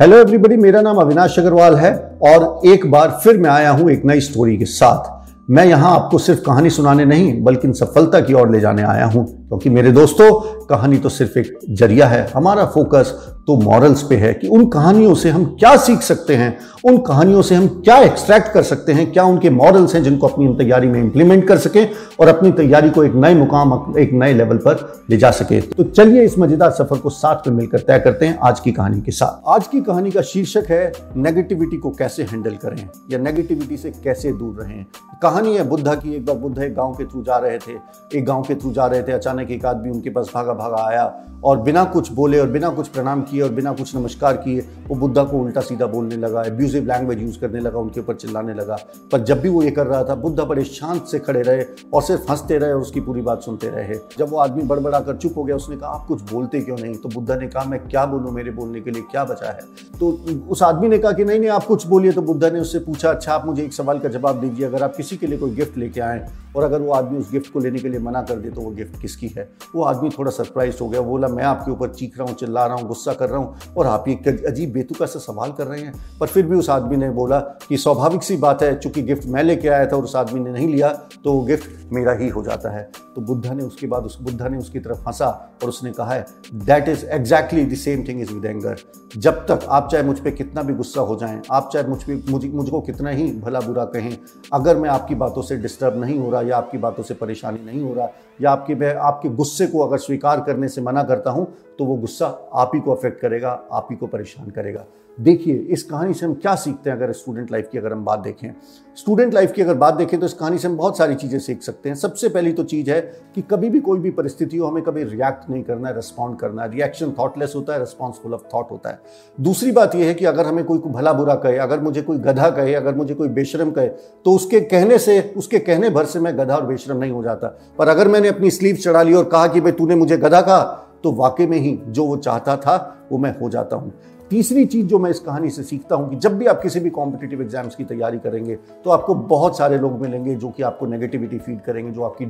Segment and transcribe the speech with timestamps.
[0.00, 1.90] Hello everybody मेरा नाम अविनाश अग्रवाल है
[2.22, 6.18] और एक बार फिर मैं आया हूँ एक नई स्टोरी के साथ। मैं यहाँ आपको
[6.18, 10.30] सिर्फ़ कहानी सुनाने नहीं, बल्कि सफलता की ओर ले जाने आया हूँ। क्योंकि मेरे दोस्तों,
[10.66, 13.12] कहानी तो सिर्फ़ एक ज़रिया है। हमारा फोकस
[13.46, 17.42] तो मॉरल्स पे है कि उन कहानियों से हम क्या सीख सकते हैं, उन कहानियों
[17.42, 21.00] से हम क्या एक्सट्रैक्ट कर सकते हैं, क्या उनके मॉरल्स हैं जिनको अपनी तैयारी में
[21.00, 21.88] इंप्लीमेंट कर सकें
[22.20, 25.84] और अपनी तैयारी को एक नए मुकाम, एक नए लेवल पर ले जा सके। तो
[25.84, 29.12] चलिए इस मज़ेदार सफ़र को साथ में मिलकर तय करते हैं आज की कहानी के
[29.12, 33.90] साथ। आज की कहानी का शीर्षक है नेगेटिविटी को कैसे हैंडल करें या नेगेटिविटी से
[34.04, 34.84] कैसे दूर रहें।
[35.22, 37.72] कहानी है बुद्धा की, एक बार बुद्धा एक गाँव के थ्रू जा रहे थे,
[38.14, 41.24] एक गाँव के थ्रू जा रहे थे, अचानक एक आदमी उनके पास भागा भागा आया
[41.44, 44.94] और बिना कुछ बोले और बिना कुछ प्रणाम किए और बिना कुछ नमस्कार किए, वो
[44.94, 48.78] बुद्धा को उल्टा सीधा बोलने लगा एब्यूजिव लैंग्वेज यूज़ करने लगा, उनके ऊपर चिल्लाने लगा।
[49.12, 52.02] पर जब भी वो ये कर रहा था, बुद्धा बड़े शांत से खड़े रहे और
[52.02, 55.34] सिर्फ़ हँसते रहे और उसकी पूरी बात सुनते रहे। जब वो आदमी बड़बड़ा कर चुप
[55.36, 56.94] हो गया, उसने कहा, आप कुछ बोलते क्यों नहीं?
[56.94, 59.02] तो बुद्धा ने कहा, मैं क्या बोलूँ मेरे बोलने के लिए?
[59.02, 59.60] क्या बचा है?
[60.00, 60.18] तो
[60.48, 63.10] उस आदमी ने कहा कि, नहीं नहीं, आप कुछ बोलिए। तो बुद्धा ने उससे पूछा
[63.10, 65.78] अच्छा आप मुझे एक सवाल का जवाब दीजिए। अगर आप किसी के लिए कोई गिफ्ट
[65.78, 68.50] लेके आए और अगर वो आदमी उस गिफ्ट को लेने के लिए मना कर दे
[68.50, 71.88] तो वो गिफ्ट किसकी है। वो आदमी थोड़ा सरप्राइज़ हो गया, बोला, मैं आपके ऊपर
[71.88, 74.14] चीख रहा हूँ, चिल्ला रहा हूँ, गुस्सा कर रहा हूँ और आप ये
[74.46, 77.76] अजीब बेतुका से सवाल कर रहे हैं। पर फिर भी उस आदमी ने बोला कि,
[77.76, 80.68] स्वाभाविक सी बात है, चूँकि गिफ्ट मैं लेके आया था और उस आदमी ने नहीं
[80.68, 80.92] लिया
[81.24, 82.82] तो वो गिफ्ट मेरा ही हो जाता है।
[83.14, 85.28] तो बुद्धा ने उसके बाद उस, बुद्धा ने उसकी तरफ़ हंसा
[85.62, 88.76] और उसने कहा है that is exactly the same thing is with anger
[89.16, 92.22] जब तक आप चाहे मुझ पर कितना भी गुस्सा हो जाएँ, आप चाहे मुझ पर
[92.30, 94.16] मुझ, मुझको कितना ही भला बुरा कहें,
[94.52, 97.82] अगर मैं आपकी बातों से डिस्टर्ब नहीं हो रहा या आपकी बातों से परेशानी नहीं
[97.82, 98.08] हो रहा
[98.40, 101.46] या आपके मैं आपके गुस्से को अगर स्वीकार करने से मना करता हूँ
[101.78, 104.84] तो वो गुस्सा आप ही को अफेक्ट करेगा, आप ही को परेशान करेगा।
[105.18, 108.18] देखिए, इस कहानी से हम क्या सीखते हैं अगर स्टूडेंट लाइफ की अगर हम बात
[108.18, 108.54] देखें?
[108.96, 111.62] स्टूडेंट लाइफ की अगर बात देखें तो इस कहानी से हम बहुत सारी चीज़ें सीख
[111.62, 113.00] सकते हैं। सबसे पहली तो चीज़ है
[113.34, 116.62] कि कभी भी कोई भी परिस्थिति हो, हमें कभी रिएक्ट नहीं करना है रिस्पॉन्ड करना
[116.62, 119.00] है। रिएक्शन थॉटलेस होता है रिस्पॉन्स फुल ऑफ़ थॉट होता है।
[119.38, 122.50] दूसरी बात यह है कि अगर हमें कोई भला बुरा कहे, अगर मुझे कोई गधा
[122.50, 126.36] कहे, अगर मुझे कोई बेशरम कहे तो उसके कहने से, उसके कहने भर से मैं
[126.38, 127.48] गधा और बेशरम नहीं हो जाता।
[127.78, 130.62] पर अगर मैंने अपनी स्लीव चढ़ा ली और कहा कि भाई तूने मुझे गधा कहा
[131.04, 133.92] तो वाकई में ही जो वो चाहता था, वो मैं हो जाता हूँ।
[134.30, 136.90] तीसरी चीज़ जो मैं इस कहानी से सीखता हूँ कि जब भी आप किसी भी
[136.90, 138.54] कॉम्पिटेटिव एग्ज़ाम्स की तैयारी करेंगे
[138.84, 142.26] तो आपको बहुत सारे लोग मिलेंगे जो कि आपको नेगेटिविटी फ़ीड करेंगे, जो आपकी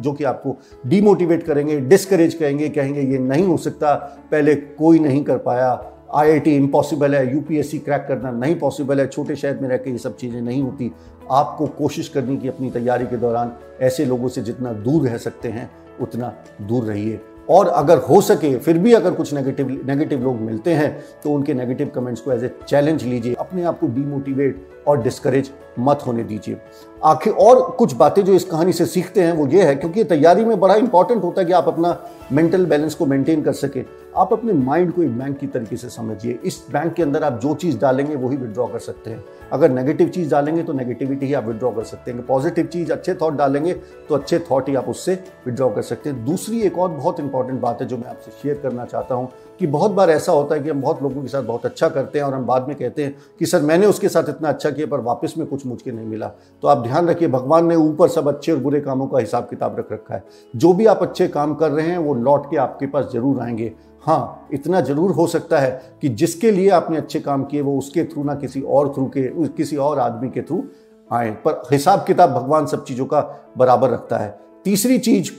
[0.00, 0.56] जो कि आपको
[0.86, 3.94] डीमोटिवेट करेंगे डिस्करेज करेंगे कहेंगे, ये नहीं हो सकता,
[4.30, 5.70] पहले कोई नहीं कर पाया
[6.14, 9.98] आईआईटी इम्पॉसिबल है यूपीएससी क्रैक करना नहीं पॉसिबल है, छोटे शहर में रह के ये
[9.98, 10.92] सब चीज़ें नहीं होती।
[11.30, 15.48] आपको कोशिश करनी की अपनी तैयारी के दौरान ऐसे लोगों से जितना दूर रह सकते
[15.48, 15.70] हैं
[16.00, 17.20] उतना दूर रहिए।
[17.50, 21.54] और अगर हो सके, फिर भी अगर कुछ नेगेटिव नेगेटिव लोग मिलते हैं तो उनके
[21.54, 26.24] नेगेटिव कमेंट्स को एज ए चैलेंज लीजिए। अपने आप को डीमोटिवेट और डिस्करेज मत होने
[26.24, 26.60] दीजिए।
[27.04, 30.44] आखिर और कुछ बातें जो इस कहानी से सीखते हैं वो ये है, क्योंकि तैयारी
[30.44, 31.98] में बड़ा इंपॉर्टेंट होता है कि आप अपना
[32.32, 33.84] मेंटल बैलेंस को मेंटेन कर सके।
[34.16, 37.40] आप अपने माइंड को एक बैंक की तरीके से समझिए। इस बैंक के अंदर आप
[37.40, 41.34] जो चीज़ डालेंगे वही विड्रॉ कर सकते हैं। अगर नेगेटिव चीज़ डालेंगे तो नेगेटिविटी ही
[41.34, 43.72] आप विड्रॉ कर सकते हैं। पॉजिटिव चीज़ अच्छे थॉट डालेंगे
[44.08, 47.60] तो अच्छे थॉट ही आप उससे विड्रॉ कर सकते हैं। दूसरी एक और बहुत इंपॉर्टेंट
[47.60, 49.28] बात है जो मैं आपसे शेयर करना चाहता हूँ
[49.60, 52.18] कि बहुत बार ऐसा होता है कि हम बहुत लोगों के साथ बहुत अच्छा करते
[52.18, 54.86] हैं और हम बाद में कहते हैं कि, सर, मैंने उसके साथ इतना अच्छा किया
[54.86, 56.26] पर वापस में कुछ मुझके नहीं मिला।
[56.62, 59.78] तो आप ध्यान रखिए, भगवान ने ऊपर सब अच्छे और बुरे कामों का हिसाब किताब
[59.78, 60.24] रख रखा है।
[60.56, 63.72] जो भी आप अच्छे काम कर रहे हैं, वो लौट के आपके पास ज़रूर आएँगे।
[64.02, 65.70] हाँ इतना ज़रूर हो सकता है
[66.02, 69.48] कि जिसके लिए आपने अच्छे काम किए, वो उसके थ्रू ना किसी और थ्रू के,
[69.48, 70.62] किसी और आदमी के थ्रू
[71.10, 73.20] आए। पर हिसाब किताब भगवान सब चीज़ों का
[73.58, 75.30] बराबर रखता है। तीसरी चीज़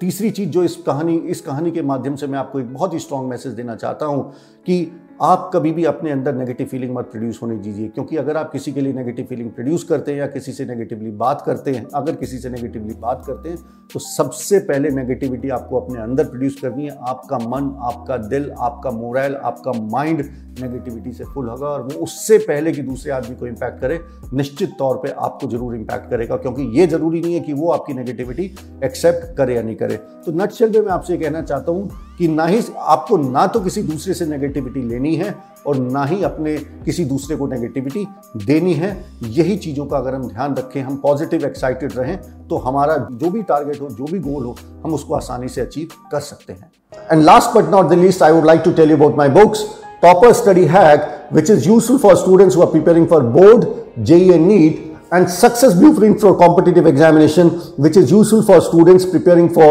[0.00, 2.98] तीसरी चीज़ जो इस कहानी इस कहानी के माध्यम से मैं आपको एक बहुत ही
[2.98, 4.32] स्ट्रांग मैसेज देना चाहता हूँ
[4.68, 4.90] कि
[5.22, 8.72] आप कभी भी अपने अंदर नेगेटिव फीलिंग मत प्रोड्यूस होने दीजिए, क्योंकि अगर आप किसी
[8.72, 12.16] के लिए नेगेटिव फीलिंग प्रोड्यूस करते हैं या किसी से नेगेटिवली बात करते हैं, अगर
[12.16, 13.58] किसी से नेगेटिवली बात करते हैं
[13.92, 18.90] तो सबसे पहले नेगेटिविटी आपको अपने अंदर प्रोड्यूस करनी है। आपका मन, आपका दिल, आपका
[18.92, 20.24] मोरल आपका माइंड
[20.60, 24.00] नेगेटिविटी से फुल होगा और वो उससे पहले कि दूसरे आदमी को इम्पैक्ट करे,
[24.34, 27.94] निश्चित तौर पर आपको ज़रूर इम्पैक्ट करेगा, क्योंकि ये ज़रूरी नहीं है कि वो आपकी
[27.94, 28.50] नेगेटिविटी
[28.84, 32.44] एक्सेप्ट करे या नहीं करे। तो नट में मैं आपसे कहना चाहता हूँ कि ना
[32.46, 34.26] ही आपको ना तो किसी दूसरे से
[34.58, 35.34] नेगेटिविटी लेनी है
[35.66, 38.06] और ना ही अपने किसी दूसरे को नेगेटिविटी
[38.46, 38.90] देनी है।
[39.28, 42.16] यही चीज़ों का अगर हम ध्यान रखें, हम पॉजिटिव एक्साइटेड रहें
[42.48, 45.88] तो हमारा जो भी टारगेट हो, जो भी गोल हो, हम उसको आसानी से अचीव
[46.12, 46.70] कर सकते हैं।
[47.12, 49.64] And last but not the least I would like to tell you about my books
[50.02, 53.64] topper study hack which is useful for students who are preparing for board
[54.10, 57.50] JEE and NEET and success blueprint for competitive examination,
[57.84, 59.68] which is useful for students preparing for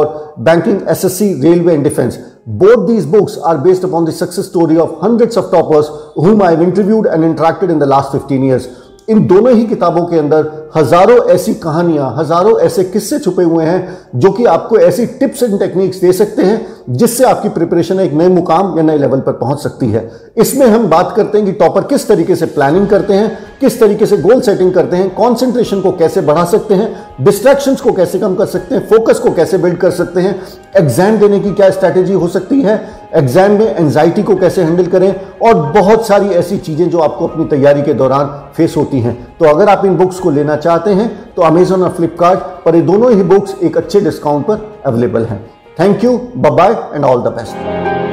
[0.48, 2.18] banking ssc railway, and defense.
[2.48, 6.52] Both these books are based upon the success story of hundreds of toppers whom i
[6.52, 8.68] have interviewed and interacted in the last 15 years.
[9.10, 13.98] इन दोनों ही किताबों के अंदर हज़ारों ऐसी कहानियाँ, हज़ारों ऐसे किस्से छुपे हुए हैं,
[14.16, 18.28] जो कि आपको ऐसी टिप्स एंड टेक्निक्स दे सकते हैं, जिससे आपकी प्रिपरेशन एक नए
[18.28, 21.84] मुकाम या नए लेवल पर पहुँच सकती है। इसमें हम बात करते हैं कि टॉपर
[21.84, 25.92] किस तरीके से प्लानिंग करते हैं किस तरीके से गोल सेटिंग करते हैं कॉन्सेंट्रेशन को
[25.98, 29.78] कैसे बढ़ा सकते हैं डिस्ट्रैक्शन को कैसे कम कर सकते हैं फोकस को कैसे बिल्ड
[29.78, 30.36] कर सकते हैं
[30.78, 32.80] एग्ज़ाम देने की क्या स्ट्रैटेजी हो सकती है
[33.16, 37.46] एग्ज़ाम में एंजाइटी को कैसे हैंडल करें, और बहुत सारी ऐसी चीज़ें जो आपको अपनी
[37.48, 38.28] तैयारी के दौरान
[38.58, 41.90] फेस होती हैं। तो अगर आप इन बुक्स को लेना चाहते हैं तो अमेजोन और
[41.92, 45.46] फ्लिपकार्ट पर ये दोनों ही बुक्स एक अच्छे डिस्काउंट पर अवेलेबल हैं।
[45.80, 48.07] Thank you bye and all the best